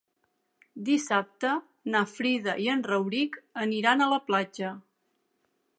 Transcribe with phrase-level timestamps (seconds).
[0.87, 1.51] Dissabte
[1.95, 4.73] na Frida i en Rauric aniran a la platja.